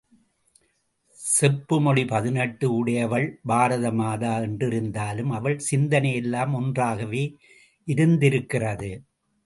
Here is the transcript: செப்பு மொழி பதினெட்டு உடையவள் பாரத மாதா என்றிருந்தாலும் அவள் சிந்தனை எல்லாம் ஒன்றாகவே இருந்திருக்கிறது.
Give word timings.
செப்பு 1.19 1.77
மொழி 1.81 2.05
பதினெட்டு 2.05 2.65
உடையவள் 2.73 3.27
பாரத 3.43 3.91
மாதா 3.91 4.33
என்றிருந்தாலும் 4.39 5.31
அவள் 5.31 5.59
சிந்தனை 5.69 6.13
எல்லாம் 6.15 6.53
ஒன்றாகவே 6.53 7.23
இருந்திருக்கிறது. 7.87 8.91